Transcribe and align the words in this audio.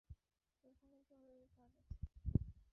সেখানে 0.59 0.97
জরুরি 1.09 1.45
কাজ 1.51 1.73
আছে। 1.81 1.99